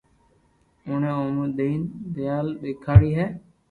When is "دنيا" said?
2.13-2.37